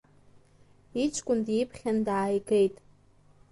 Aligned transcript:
Иҷкәын 1.03 1.39
диԥхьан 1.45 1.97
дааигеит. 2.05 2.75